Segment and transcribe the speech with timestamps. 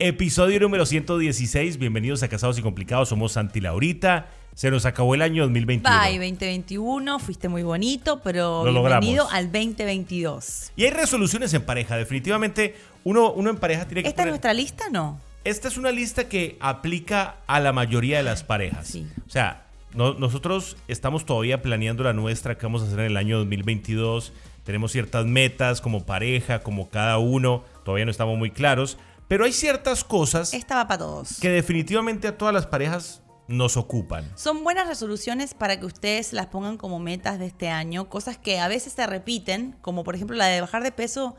[0.00, 1.76] Episodio número 116.
[1.78, 3.08] Bienvenidos a Casados y Complicados.
[3.08, 4.28] Somos Santi Laurita.
[4.54, 6.00] Se nos acabó el año 2021.
[6.00, 7.18] Bye, 2021.
[7.18, 9.32] Fuiste muy bonito, pero Lo bienvenido logramos.
[9.34, 10.70] al 2022.
[10.76, 11.96] Y hay resoluciones en pareja.
[11.96, 14.84] Definitivamente, uno, uno en pareja tiene que ¿Esta es nuestra lista?
[14.92, 15.18] No.
[15.42, 18.86] Esta es una lista que aplica a la mayoría de las parejas.
[18.86, 19.04] Sí.
[19.26, 23.16] O sea, no- nosotros estamos todavía planeando la nuestra que vamos a hacer en el
[23.16, 24.32] año 2022.
[24.62, 27.64] Tenemos ciertas metas como pareja, como cada uno.
[27.84, 28.96] Todavía no estamos muy claros.
[29.28, 31.38] Pero hay ciertas cosas Esta va para todos.
[31.40, 34.30] que definitivamente a todas las parejas nos ocupan.
[34.34, 38.08] Son buenas resoluciones para que ustedes las pongan como metas de este año.
[38.08, 41.36] Cosas que a veces se repiten, como por ejemplo la de bajar de peso.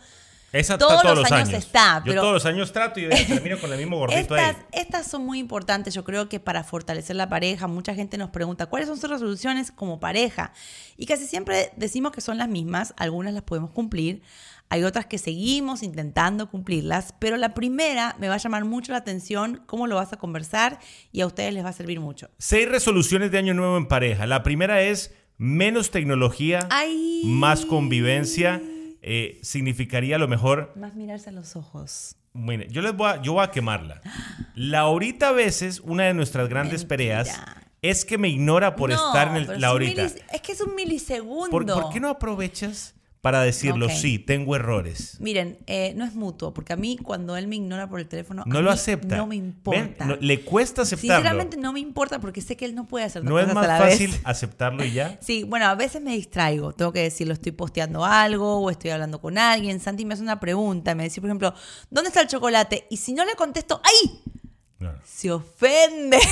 [0.52, 3.72] Esa Todos está todos los años está, Yo todos los años trato y termino con
[3.72, 4.64] el mismo gordito Estas, ahí.
[4.72, 8.66] estas son muy importantes, yo creo que para fortalecer la pareja, mucha gente nos pregunta
[8.66, 10.52] cuáles son sus resoluciones como pareja.
[10.98, 14.24] Y casi siempre decimos que son las mismas, algunas las podemos cumplir,
[14.70, 19.00] hay otras que seguimos intentando cumplirlas, pero la primera me va a llamar mucho la
[19.00, 20.80] atención, cómo lo vas a conversar
[21.12, 22.30] y a ustedes les va a servir mucho.
[22.38, 24.28] Seis resoluciones de año nuevo en pareja.
[24.28, 27.22] La primera es menos tecnología, Ay.
[27.26, 28.62] más convivencia.
[29.02, 32.16] Eh, significaría a lo mejor Más mirarse a los ojos.
[32.34, 34.02] Mire, yo les voy a, yo voy a quemarla.
[34.56, 36.88] Laurita a veces, una de nuestras grandes Mentira.
[37.24, 37.42] peleas,
[37.82, 40.04] es que me ignora por No, estar en el es Laurita.
[40.06, 41.50] es que es un milisegundo.
[41.50, 43.90] ¿Por, por qué no aprovechas para decirlo?
[43.90, 45.18] Sí, tengo errores.
[45.20, 48.44] Miren, eh, no es mutuo, porque a mí cuando él me ignora por el teléfono,
[48.46, 49.18] No a lo mí acepta.
[49.18, 50.06] No me importa.
[50.06, 51.16] no- le cuesta aceptarlo.
[51.18, 53.68] Sinceramente no me importa porque sé que él no puede hacer dos ¿No es más
[53.68, 54.22] fácil vez.
[54.24, 55.18] aceptarlo y ya?
[55.22, 59.20] Sí, bueno, a veces me distraigo, tengo que decirlo, estoy posteando algo o estoy hablando
[59.20, 61.54] con alguien, Santi me hace una pregunta, me dice, por ejemplo,
[61.90, 62.88] ¿dónde está el chocolate?
[62.90, 64.22] Y si no le contesto, ¡ay!
[64.80, 64.94] No.
[65.04, 66.20] Se ofende.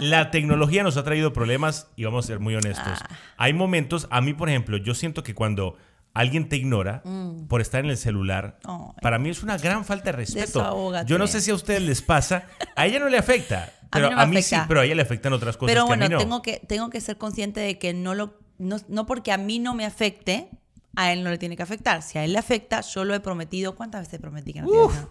[0.00, 2.98] La tecnología nos ha traído problemas y vamos a ser muy honestos.
[3.00, 3.08] Ah.
[3.36, 5.76] Hay momentos, a mí por ejemplo, yo siento que cuando
[6.12, 7.02] alguien te ignora
[7.48, 9.00] por estar en el celular, Mm.
[9.00, 10.58] Para mí es una gran falta de respeto.
[10.60, 11.08] Desahógate.
[11.10, 14.24] Yo no sé si a ustedes les pasa, a ella no le afecta, pero a
[14.24, 16.12] no mí, sí, pero a ella le afectan otras cosas Pero que a bueno, mí
[16.12, 16.18] no.
[16.18, 19.58] tengo, que, tengo que ser consciente de que no, lo, no, no porque a mí
[19.58, 20.48] no me afecte,
[20.96, 22.02] a él no le tiene que afectar.
[22.02, 23.74] Si a él le afecta, yo lo he prometido.
[23.74, 25.08] ¿Cuántas veces prometí que no te afecta?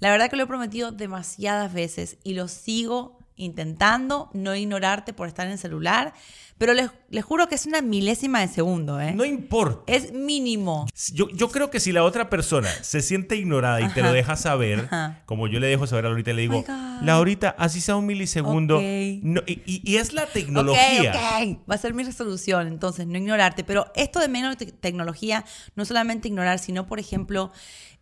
[0.00, 5.28] La verdad que lo he prometido demasiadas veces y lo sigo intentando, no ignorarte por
[5.28, 6.12] estar en el celular.
[6.58, 9.12] Pero les, les juro que es una milésima de segundo, ¿eh?
[9.14, 9.92] No importa.
[9.92, 10.86] es mínimo.
[11.12, 14.36] Yo, yo creo que si la otra persona se siente ignorada y te lo deja
[14.36, 15.22] saber, Ajá.
[15.26, 17.02] como yo le dejo saber a Laurita, le digo, God.
[17.02, 18.74] Laurita, así sea un milisegundo.
[18.76, 21.10] No, y, y- y es la tecnología.
[21.42, 21.68] Ok, ok.
[21.68, 23.64] Va a ser mi resolución, entonces, no ignorarte.
[23.64, 25.44] Pero esto de menos te- tecnología,
[25.74, 27.50] no solamente ignorar, sino, por ejemplo,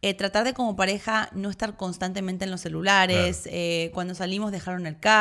[0.02, 4.86] eh, tratar de como pareja no estar constantemente en los celulares, eh, cuando salimos dejaron
[4.86, 5.19] el carro,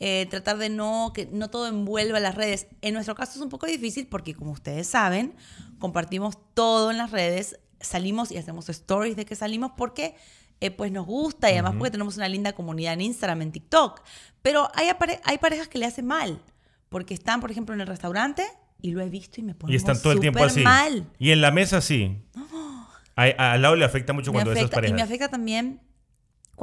[0.00, 2.66] eh, tratar de no, que no todo envuelva las redes.
[2.80, 5.34] En nuestro caso es un poco difícil porque, como ustedes saben,
[5.78, 10.14] compartimos todo en las redes, salimos y hacemos stories de que salimos porque
[10.60, 14.00] eh, pues nos gusta y además porque tenemos una linda comunidad en Instagram, en TikTok.
[14.42, 16.40] Pero hay, apare- hay parejas que le hacen mal,
[16.88, 18.44] porque están, por ejemplo, en el restaurante
[18.80, 20.60] y lo he visto y me pongo Y están todo el tiempo así.
[20.60, 21.06] mal.
[21.18, 22.16] Y en la mesa sí.
[23.16, 24.96] A- al lado le afecta mucho Me cuando esas afecta, y parejas.
[24.96, 25.80] me afecta también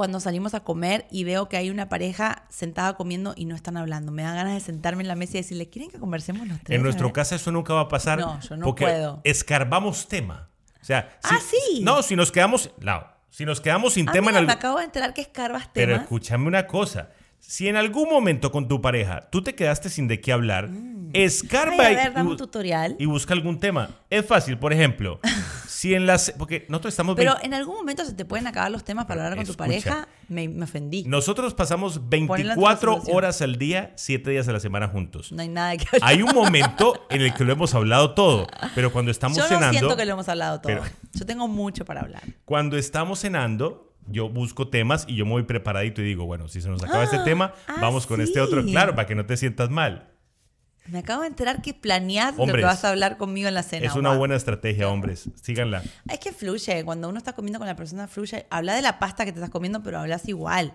[0.00, 3.76] cuando salimos a comer y veo que hay una pareja sentada comiendo y no están
[3.76, 4.12] hablando.
[4.12, 6.74] Me da ganas de sentarme en la mesa y decirle, ¿quieren que conversemos los tres?
[6.78, 7.12] En nuestro A ver".
[7.16, 8.18] caso eso nunca va a pasar.
[8.18, 9.20] No, yo no porque puedo.
[9.24, 10.48] escarbamos tema.
[10.80, 11.82] O sea, Ah, sí.
[11.82, 14.58] No, si nos quedamos, no, si nos quedamos sin Ah, tema mira, en me algún-
[14.58, 16.04] acabo de enterar que escarbas Pero temas.
[16.04, 17.10] escúchame una cosa.
[17.38, 20.70] Si en algún momento con tu pareja tú te quedaste sin de qué hablar,
[21.12, 21.80] escarba Mm.
[21.80, 22.96] Ay, a ver, dame un tutorial.
[22.98, 23.90] y busca algún tema.
[24.08, 25.20] Es fácil, por ejemplo,
[25.80, 26.34] si en las...
[26.36, 27.16] Porque nosotros estamos...
[27.16, 30.08] Pero en algún momento se te pueden acabar los temas para hablar con tu pareja.
[30.28, 31.04] Me, me ofendí.
[31.04, 31.16] No.
[31.16, 33.16] Nosotros pasamos Ponle la 24 resolución.
[33.16, 35.32] horas al día, 7 días a la semana juntos.
[35.38, 36.00] hay nada que hablar.
[36.10, 39.48] Hay un momento en el que lo hemos hablado todo, pero cuando estamos Yo no
[39.48, 39.78] cenando...
[39.78, 40.70] siento que lo hemos hablado todo.
[40.70, 42.24] pero- Yo tengo mucho para hablar.
[42.44, 46.60] Cuando estamos cenando, yo busco temas y yo me voy preparadito y digo, bueno, si
[46.60, 48.62] se nos acaba este tema, ah, vamos con este otro.
[48.66, 50.09] Claro, para que no te sientas mal.
[50.86, 53.86] Me acabo de enterar que planeás lo que vas a hablar conmigo en la cena.
[53.86, 55.28] es una buena estrategia, hombres.
[55.40, 55.82] Síganla.
[56.08, 56.84] Es que fluye.
[56.84, 58.46] Cuando uno está comiendo con la persona, fluye.
[58.50, 60.72] Habla de la pasta que te estás comiendo, pero hablas igual.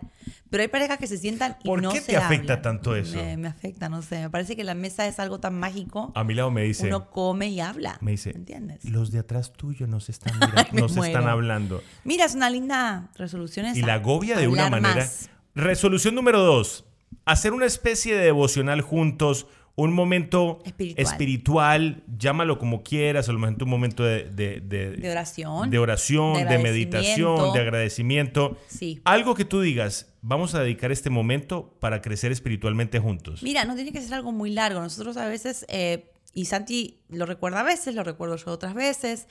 [0.49, 2.61] Pero hay parejas que se sientan y ¿Por no qué se te afecta hablan.
[2.61, 3.17] tanto eso?
[3.17, 4.19] Me, me afecta, no sé.
[4.21, 6.13] Me parece que la mesa es algo tan mágico.
[6.15, 7.97] A mi lado me dice, uno come y habla.
[7.99, 8.85] me dice, ¿Entiendes?
[8.85, 11.83] los de atrás tuyo nos están mirando, Ay, están hablando.
[12.05, 13.79] Mira, es una linda resolución esa.
[13.79, 14.95] Y la agobia de una manera.
[14.95, 15.29] más.
[15.55, 16.85] Resolución número dos.
[17.25, 19.47] Hacer una especie de devocional juntos.
[19.77, 21.05] Un momento Espiritual.
[21.05, 25.69] espiritual, llámalo como quieras, a lo mejor un momento de, de- de- De oración.
[25.69, 28.57] de oración, de meditación, de agradecimiento.
[28.67, 29.01] Sí.
[29.03, 33.43] Algo que tú digas, vamos a dedicar este momento para crecer espiritualmente juntos.
[33.43, 34.79] Mira, no tiene que ser algo muy largo.
[34.79, 39.27] Nosotros a veces, eh, y Santi lo recuerda a veces, lo recuerdo yo otras veces,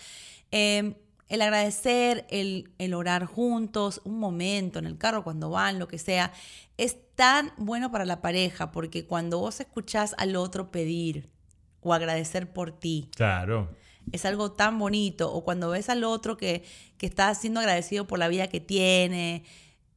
[0.53, 0.95] eh,
[1.29, 5.99] el agradecer, el, el orar juntos, un momento en el carro, cuando van, lo que
[5.99, 6.33] sea,
[6.77, 11.31] es tan bueno para la pareja porque cuando vos escuchás al otro pedir
[11.81, 13.71] o agradecer por ti, Claro.
[14.13, 15.33] es algo tan bonito.
[15.33, 16.65] O cuando ves al otro que,
[16.99, 19.45] que está siendo agradecido por la vida que tiene.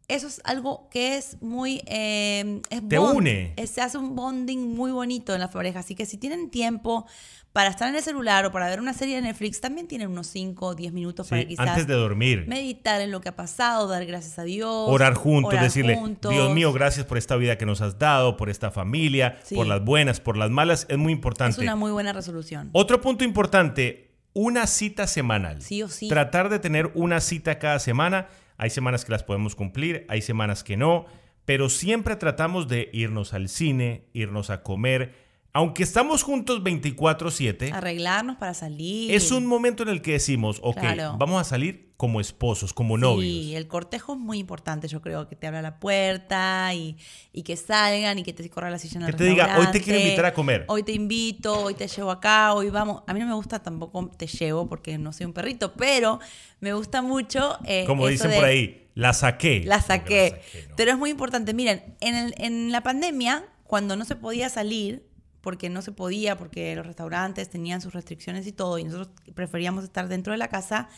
[0.08, 1.82] Eso es algo que es muy...
[1.86, 3.18] eh, es Te bond.
[3.18, 3.54] une.
[3.68, 5.80] Se hace un bonding muy bonito en la pareja.
[5.80, 7.06] Así que si tienen tiempo
[7.52, 10.28] para estar en el celular o para ver una serie de Netflix, también tienen unos
[10.28, 12.46] 5 o 10 minutos para quizás antes de dormir.
[12.48, 14.88] meditar en lo que ha pasado, dar gracias a Dios.
[14.88, 16.32] Orar juntos, orar decirle, juntos.
[16.32, 19.56] Dios mío, gracias por esta vida que nos has dado, por esta familia, Sí.
[19.56, 21.54] por las buenas, por las malas, es muy importante.
[21.54, 22.70] Es una muy buena resolución.
[22.74, 25.62] Otro punto importante, una cita semanal.
[25.62, 26.08] Sí o sí.
[26.08, 28.28] Tratar de tener una cita cada semana.
[28.58, 31.06] Hay semanas que las podemos cumplir, hay semanas que no,
[31.46, 35.27] pero siempre tratamos de irnos al cine, irnos a comer.
[35.58, 39.12] Aunque estamos juntos 24/7, Arreglarnos para salir.
[39.12, 41.16] es un momento en el que decimos, ok, Claro.
[41.18, 43.24] vamos a salir como esposos, como novios.
[43.34, 46.96] Sí, el cortejo es muy importante, yo creo, que te abra la puerta y,
[47.34, 49.66] y que salgan y que te corra la silla en el Que te diga, "Hoy
[49.72, 50.64] te quiero invitar a comer".
[50.68, 53.02] Hoy te invito, hoy te llevo acá, hoy vamos.
[53.08, 56.20] A mí no me gusta tampoco te llevo porque no soy un perrito, pero
[56.60, 57.58] me gusta mucho.
[57.66, 59.64] eh, Como dicen de- por ahí, la saqué.
[59.66, 60.40] La saqué.
[60.70, 60.76] ¿no?
[60.76, 61.56] Pero es muy importante.
[61.56, 65.07] Miren, en, el- en la pandemia, cuando no se podía salir,
[65.48, 69.86] porque no se podía, porque los restaurantes tenían sus restricciones y todo, y nosotros preferíamos
[69.86, 70.90] estar dentro de la casa,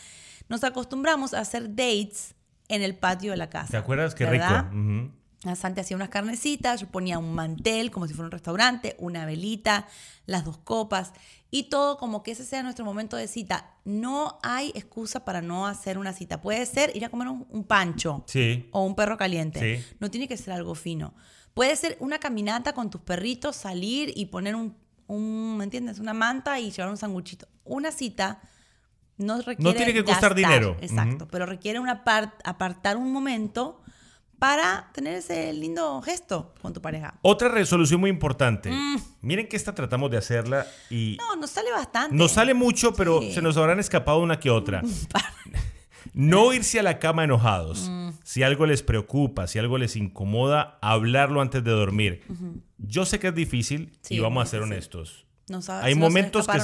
[0.48, 2.34] nos acostumbramos a hacer dates
[2.66, 3.68] en el patio de la casa.
[3.70, 4.16] ¿Te acuerdas?
[4.16, 4.68] Qué ¿verdad?
[4.72, 5.14] rico.
[5.44, 9.24] La Santi hacía unas carnecitas, yo ponía un mantel como si fuera un restaurante, una
[9.24, 9.86] velita,
[10.26, 11.12] las dos copas
[11.52, 13.76] y todo como que ese sea nuestro momento de cita.
[13.84, 16.40] No hay excusa para no hacer una cita.
[16.42, 18.68] Puede ser ir a comer un, un pancho Sí.
[18.72, 19.60] o un perro caliente.
[19.78, 19.96] Sí.
[20.00, 21.14] No tiene que ser algo fino.
[21.54, 24.76] Puede ser una caminata con tus perritos, salir y poner un,
[25.06, 25.98] un, ¿me entiendes?
[25.98, 27.46] Una manta y llevar un sanguchito.
[27.64, 28.40] Una cita
[29.16, 30.76] no requiere tiene que costar dinero.
[30.80, 33.82] Exacto, pero requiere una par- apartar un momento
[34.38, 37.18] para tener ese lindo gesto con tu pareja.
[37.20, 38.72] Otra resolución muy importante.
[39.20, 41.22] Miren que esta tratamos de hacerla y Mm.
[41.22, 42.16] No, nos sale bastante.
[42.16, 43.34] nos sale mucho, pero Sí.
[43.34, 44.80] se nos habrán escapado una que otra.
[46.14, 47.88] No irse a la cama enojados.
[47.90, 48.09] Mm.
[48.30, 52.22] Si algo les preocupa, si algo les incomoda, hablarlo antes de dormir.
[52.78, 55.26] Yo sé que es difícil Sí, y vamos a ser honestos.
[55.48, 56.60] Nos ha- Hay se nos momentos que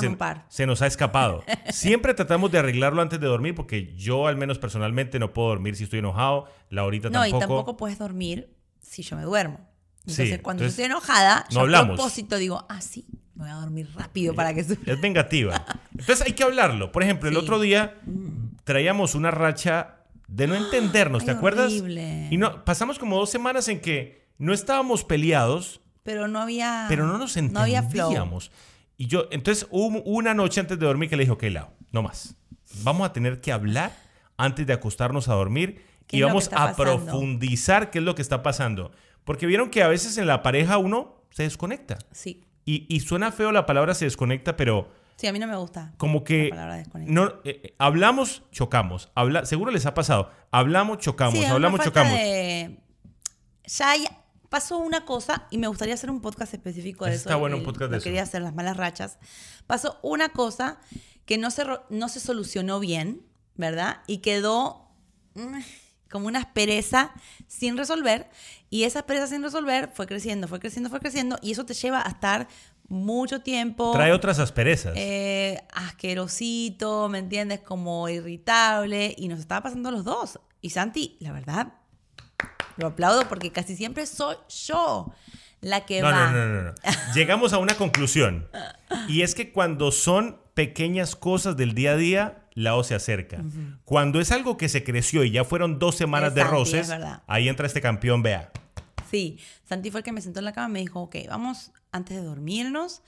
[0.49, 1.43] se, nos ha escapado.
[1.71, 5.75] Siempre tratamos de arreglarlo antes de dormir porque yo al menos personalmente no puedo dormir
[5.75, 6.47] si estoy enojado.
[6.71, 7.37] La ahorita No, tampoco.
[7.37, 8.49] y tampoco puedes dormir
[8.81, 9.59] si yo me duermo.
[10.03, 11.95] Entonces, Sí, cuando entonces, yo estoy enojada, no yo hablamos.
[11.95, 14.61] a propósito digo, ah, sí, me voy a dormir rápido para que...
[14.61, 15.65] Es vengativa.
[15.91, 16.93] Entonces hay que hablarlo.
[16.93, 17.41] Por ejemplo, el Sí.
[17.43, 17.97] otro día
[18.63, 19.95] traíamos una racha
[20.28, 21.73] de no entendernos, ¿te Ay, acuerdas?
[21.73, 22.28] horrible.
[22.31, 26.87] Y no, pasamos como dos semanas en que no estábamos peleados, Pero no había...
[26.88, 28.08] pero no nos Ah, No había flow.
[28.11, 28.50] entendíamos.
[28.96, 32.02] Y yo, entonces hubo una noche antes de dormir que le dije, ok, Lau, no
[32.02, 32.34] más.
[32.82, 33.93] Vamos a tener que hablar
[34.37, 36.76] antes de acostarnos a dormir ¿Qué y vamos a pasando?
[36.76, 38.93] profundizar qué es lo que está pasando.
[39.25, 41.99] Porque vieron que a veces en la pareja uno se desconecta.
[42.12, 42.44] Sí.
[42.64, 45.95] Y, y suena feo la palabra se desconecta, pero Sí, a mí no me gusta.
[45.97, 46.51] como que
[47.07, 49.11] no eh, eh, hablamos, chocamos.
[49.15, 50.31] Habla, seguro les ha pasado.
[50.51, 52.13] Hablamos, chocamos, Sí, hablamos, chocamos.
[52.13, 52.79] de-
[53.65, 54.07] Ya hay-
[54.51, 57.39] pasó una cosa, y me gustaría hacer un podcast específico de Está eso.
[57.39, 58.05] bueno un y podcast de eso.
[58.05, 59.19] quería hacer, las malas rachas.
[59.67, 60.79] Pasó una cosa
[61.25, 63.23] que no se, no se solucionó bien,
[63.57, 64.03] ¿verdad?
[64.07, 64.89] Y quedó
[65.35, 65.59] mm,
[66.11, 67.13] como una aspereza
[67.49, 68.31] sin resolver.
[68.71, 71.39] Y esa aspereza sin resolver fue creciendo, fue creciendo, fue creciendo.
[71.43, 72.46] Y eso te lleva a estar
[72.88, 73.93] mucho tiempo.
[73.93, 74.94] Trae otras asperezas.
[74.96, 77.60] eh, asquerosito, ¿me entiendes?
[77.60, 79.14] Como irritable.
[79.16, 80.38] Y nos estaba pasando a los dos.
[80.60, 81.74] Y Santi, la verdad,
[82.76, 85.12] lo aplaudo porque casi siempre soy yo
[85.60, 86.31] la que no, va.
[86.31, 86.74] no, no, no, no.
[87.14, 88.48] Llegamos a una conclusión.
[89.08, 93.43] Y es que cuando son pequeñas cosas del día a día, la O se acerca.
[93.84, 96.90] Cuando es algo que se creció y ya fueron dos semanas de roces,
[97.26, 98.50] ahí entra este campeón, vea.
[99.10, 101.70] Sí, Santi fue el que me sentó en la cama y me dijo, ok, vamos
[101.96, 103.03] antes de dormirnos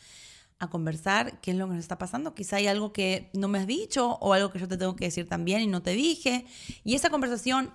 [0.59, 2.35] a conversar qué es lo que nos está pasando.
[2.35, 5.04] Quizá hay algo que no me has dicho o algo que yo te tengo que
[5.04, 6.47] decir también y no te dije.
[6.85, 7.73] Y esa conversación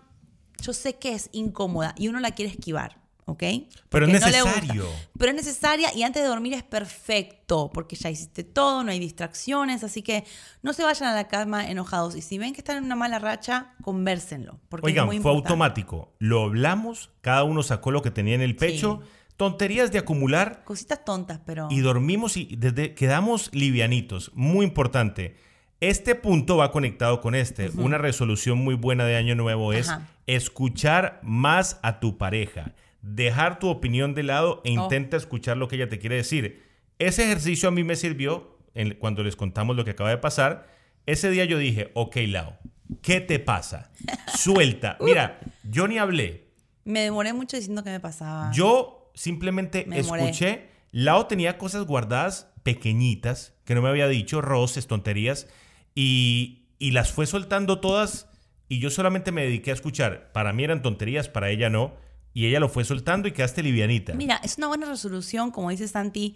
[0.62, 3.39] yo sé que es incómoda y uno la quiere esquivar, ¿ok?
[3.39, 4.88] Pero Porque es no necesario.
[5.17, 9.00] Pero es necesaria y antes de dormir es perfecto porque ya hiciste todo, no hay
[9.00, 10.25] distracciones, así que
[10.62, 12.15] no se vayan a la cama enojados.
[12.15, 14.60] Y si ven que están en una mala racha, convérsenlo.
[14.70, 15.50] Porque Oigan, es muy fue importante.
[15.53, 16.13] automático.
[16.20, 19.01] Lo hablamos, cada uno sacó lo que tenía en el pecho.
[19.50, 21.68] Tonterías de acumular Cositas tontas, pero...
[21.70, 24.32] y dormimos y desde quedamos livianitos.
[24.36, 25.36] Muy importante.
[25.82, 27.70] Este punto va conectado con este.
[27.76, 30.08] Una resolución muy buena de año nuevo es Ajá.
[30.28, 32.72] escuchar más a tu pareja.
[33.02, 34.84] Dejar tu opinión de lado e Oh.
[34.84, 36.64] intenta escuchar lo que ella te quiere decir.
[37.00, 40.68] Ese ejercicio a mí me sirvió en- cuando les contamos lo que acaba de pasar.
[41.06, 42.54] Ese día yo dije, ok, Lau,
[43.02, 43.92] ¿Qué te pasa?
[44.38, 44.98] Suelta.
[45.02, 46.48] Mira, yo ni hablé.
[46.86, 48.52] Me demoré mucho diciendo qué me pasaba.
[48.54, 50.70] Yo simplemente Me escuché.
[50.91, 55.48] Lao tenía cosas guardadas pequeñitas que no me había dicho, roces, tonterías,
[55.96, 58.27] y, y las fue soltando todas.
[58.70, 60.32] Y yo solamente me dediqué a escuchar.
[60.32, 61.93] Para mí eran tonterías, para ella no.
[62.34, 64.13] Y ella lo fue soltando y quedaste livianita.
[64.13, 66.36] Mira, es una buena resolución, como dice Santi,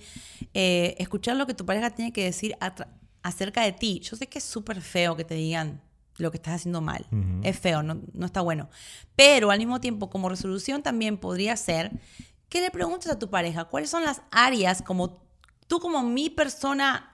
[0.54, 2.56] eh, escuchar lo que tu pareja tiene que decir
[3.24, 4.00] acerca de ti.
[4.04, 5.82] Yo sé que es súper feo que te digan
[6.18, 7.08] lo que estás haciendo mal.
[7.44, 8.70] Es feo, no, no está bueno.
[9.16, 11.92] Pero al mismo tiempo, como resolución también podría ser
[12.50, 15.22] que le preguntes a tu pareja cuáles son las áreas como
[15.68, 17.14] tú como mi persona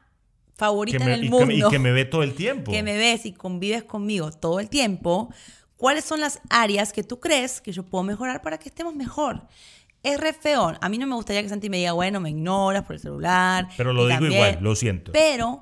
[0.56, 2.72] favorita me- en el y, que, mundo y que me ve todo el tiempo.
[2.72, 5.34] que me ves y convives conmigo todo el tiempo,
[5.78, 9.48] ¿cuáles son las áreas que tú crees que yo puedo mejorar para que estemos mejor?
[10.04, 10.74] Es re feo.
[10.82, 13.70] A mí no me gustaría que Santi me diga, bueno, me ignoras por el celular.
[13.78, 15.12] Pero lo digo también- igual, lo siento.
[15.13, 15.62] Pero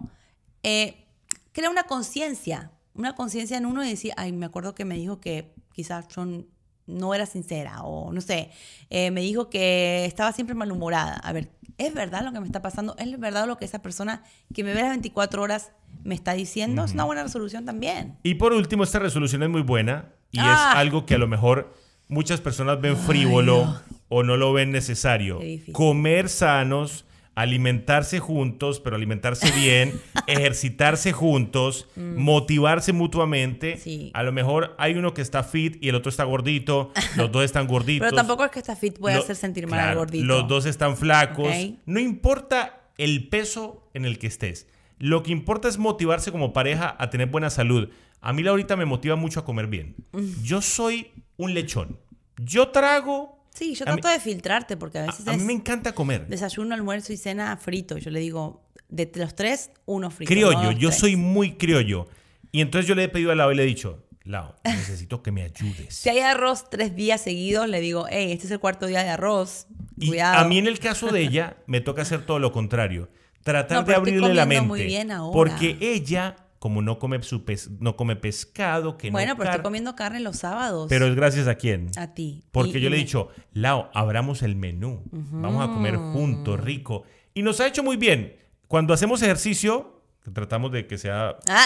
[0.64, 1.06] eh,
[1.54, 5.20] crea una conciencia, una conciencia en uno y decir, ay, me acuerdo que me dijo
[5.22, 6.46] que quizás yo n-
[6.88, 8.50] no era sincera o no sé,
[8.90, 11.16] eh, me dijo que estaba siempre malhumorada.
[11.18, 12.96] A ver, ¿es verdad lo que me está pasando?
[12.98, 14.24] ¿Es verdad lo que esa persona
[14.54, 15.72] que me ve las 24 horas
[16.04, 16.84] me está diciendo?
[16.84, 18.18] Es una buena resolución también.
[18.24, 20.72] Y por último, esta resolución es muy buena y Ah.
[20.74, 21.74] es algo que a lo mejor
[22.08, 25.40] muchas personas ven frívolo o no lo ven necesario.
[25.72, 33.76] Comer sanos, alimentarse juntos, pero alimentarse bien, ejercitarse juntos, motivarse mutuamente.
[33.76, 33.80] Mm.
[33.80, 34.12] Sí.
[34.14, 37.44] A lo mejor hay uno que está fit y el otro está gordito, los dos
[37.44, 38.06] están gorditos.
[38.08, 40.26] Pero tampoco es que esta fit pueda Lo- hacer sentir mal al gordito.
[40.26, 41.54] Los dos están flacos.
[41.86, 44.68] No importa el peso en el que estés.
[45.00, 47.90] Lo que importa es motivarse como pareja a tener buena salud.
[48.22, 49.96] A mí la ahorita me motiva mucho a comer bien.
[50.12, 50.44] Mm.
[50.44, 51.98] Yo soy un lechón.
[52.38, 53.41] Yo trago.
[53.54, 56.28] Sí, yo mí- trato de filtrarte porque a veces a mí me encanta comer.
[56.28, 57.98] desayuno, almuerzo y cena frito.
[57.98, 60.30] Yo le digo, de los tres, uno frito.
[60.32, 60.62] Criollo.
[60.72, 61.00] dos, yo tres.
[61.00, 62.08] soy muy criollo.
[62.52, 65.32] Y entonces yo le he pedido a Lao y le he dicho, Lao, necesito que
[65.32, 65.94] me ayudes.
[65.96, 69.10] Si hay arroz tres días seguidos, le digo, hey, este es el cuarto día de
[69.10, 69.68] arroz.
[69.98, 70.40] Y Cuidado.
[70.40, 73.10] a mí en el caso de ella me toca hacer todo lo contrario.
[73.44, 74.68] Tratar No, de abrirle la mente.
[74.68, 75.34] muy bien ahora.
[75.34, 77.44] Porque ella, como no come, su
[77.80, 80.86] no come pescado, que Bueno, no pero estoy comiendo carne los sábados.
[80.90, 81.90] Pero es gracias a quién.
[81.98, 82.44] a ti.
[82.52, 85.02] Porque Y- yo y le he me- dicho, Lao, abramos el menú.
[85.12, 87.02] Vamos a comer juntos, rico.
[87.34, 88.36] Y nos ha hecho muy bien.
[88.68, 90.04] Cuando hacemos ejercicio,
[90.34, 91.66] tratamos de que sea Ah,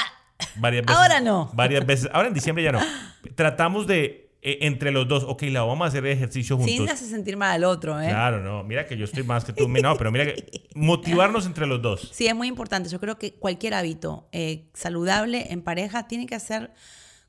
[0.55, 1.01] varias veces.
[1.01, 1.49] Ahora no.
[1.53, 2.09] Varias veces.
[2.13, 2.79] Ahora en diciembre ya no.
[3.35, 6.71] Tratamos de, eh, entre los dos, ok, Lao, vamos a hacer ejercicio juntos.
[6.71, 8.09] sin hacer sentir mal al otro, ¿eh?
[8.09, 8.63] Claro, no.
[8.63, 9.67] Mira que yo estoy más que tú.
[9.67, 12.11] No, pero mira que motivarnos entre los dos.
[12.13, 12.87] Sí, es muy importante.
[12.87, 16.71] Yo creo que cualquier hábito eh, saludable en pareja tiene que hacer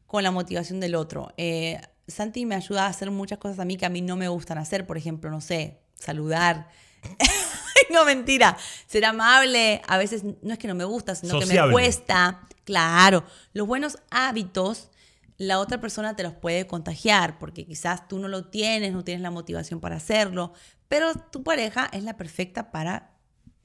[0.06, 1.32] con la motivación del otro.
[1.38, 4.28] Eh, Santi me ayuda a hacer muchas cosas a mí que a mí no me
[4.28, 4.86] gustan hacer.
[4.86, 6.68] Por ejemplo, no sé, saludar.
[7.90, 8.58] no, mentira.
[8.86, 9.80] Ser amable.
[9.88, 12.46] A veces no es que no me gusta, sino que me cuesta.
[12.64, 13.24] Claro.
[13.54, 14.90] Los buenos hábitos,
[15.38, 19.22] la otra persona te los puede contagiar porque quizás tú no lo tienes, no tienes
[19.22, 20.52] la motivación para hacerlo.
[20.88, 23.12] Pero tu pareja es la perfecta para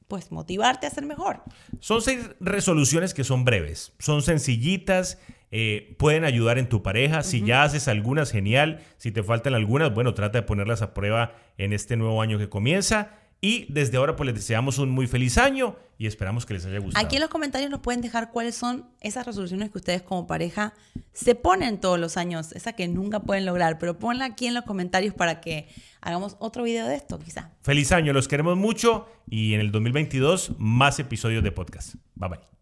[0.08, 1.42] pues motivarte a ser mejor.
[1.80, 5.18] Son seis resoluciones que son breves, son sencillitas,
[5.52, 7.24] eh, pueden ayudar en tu pareja.
[7.24, 8.82] Si ya haces algunas, genial.
[8.98, 12.50] Si te faltan algunas, bueno, trata de ponerlas a prueba en este nuevo año que
[12.50, 13.21] comienza.
[13.44, 16.78] Y desde ahora, pues les deseamos un muy feliz año y esperamos que les haya
[16.78, 17.04] gustado.
[17.04, 20.76] Aquí en los comentarios nos pueden dejar cuáles son esas resoluciones que ustedes como pareja
[21.12, 24.64] se ponen todos los años, esa que nunca pueden lograr, pero ponla aquí en los
[24.64, 25.68] comentarios para que
[26.02, 27.52] hagamos otro video de esto, quizá.
[27.62, 31.96] Feliz año, los queremos mucho y en el 2022 más episodios de podcast.
[32.16, 32.61] Bye bye.